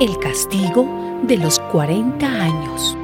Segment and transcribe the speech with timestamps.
[0.00, 2.96] El castigo de los 40 años.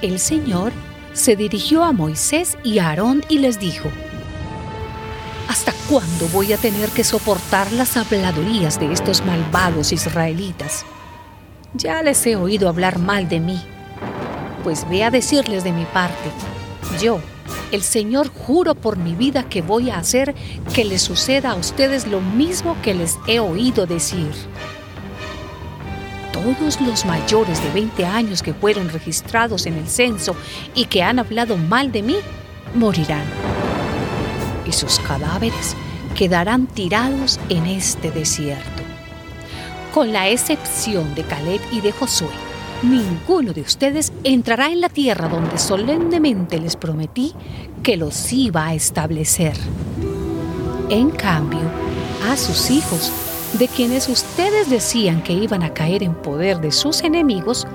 [0.00, 0.72] El Señor
[1.12, 3.90] se dirigió a Moisés y a Aarón y les dijo,
[5.48, 10.86] ¿Hasta cuándo voy a tener que soportar las habladurías de estos malvados israelitas?
[11.74, 13.60] Ya les he oído hablar mal de mí.
[14.62, 16.30] Pues ve a decirles de mi parte,
[16.98, 17.20] yo,
[17.72, 20.34] el Señor, juro por mi vida que voy a hacer
[20.72, 24.30] que les suceda a ustedes lo mismo que les he oído decir.
[26.32, 30.36] Todos los mayores de 20 años que fueron registrados en el censo
[30.74, 32.16] y que han hablado mal de mí,
[32.74, 33.24] morirán.
[34.66, 35.76] Y sus cadáveres
[36.14, 38.82] quedarán tirados en este desierto.
[39.92, 42.43] Con la excepción de Caleb y de Josué,
[42.84, 47.34] ninguno de ustedes entrará en la tierra donde solemnemente les prometí
[47.82, 49.54] que los iba a establecer.
[50.90, 51.62] En cambio,
[52.30, 53.12] a sus hijos,
[53.58, 57.66] de quienes ustedes decían que iban a caer en poder de sus enemigos,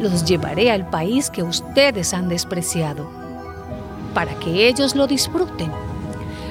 [0.00, 3.08] los llevaré al país que ustedes han despreciado,
[4.14, 5.70] para que ellos lo disfruten.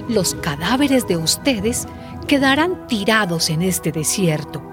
[0.08, 1.88] Los cadáveres de ustedes
[2.28, 4.71] quedarán tirados en este desierto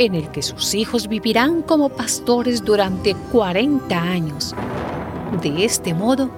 [0.00, 4.54] en el que sus hijos vivirán como pastores durante 40 años.
[5.42, 6.30] De este modo,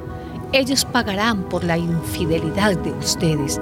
[0.50, 3.60] ellos pagarán por la infidelidad de ustedes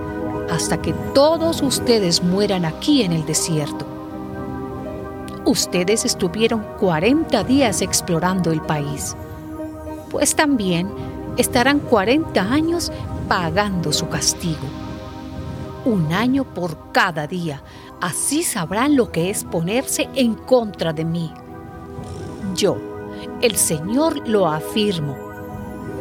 [0.51, 3.87] hasta que todos ustedes mueran aquí en el desierto.
[5.45, 9.15] Ustedes estuvieron 40 días explorando el país,
[10.11, 10.91] pues también
[11.37, 12.91] estarán 40 años
[13.29, 14.90] pagando su castigo.
[15.85, 17.63] Un año por cada día
[18.01, 21.31] Así sabrán lo que es ponerse en contra de mí.
[22.57, 22.79] Yo,
[23.43, 25.17] el Señor, lo afirmo.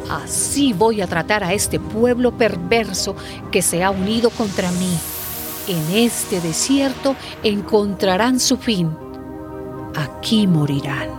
[0.08, 3.14] Así voy a tratar a este pueblo perverso
[3.52, 4.98] que se ha unido contra mí.
[5.68, 8.90] En este desierto encontrarán su fin.
[9.94, 11.10] Aquí morirán.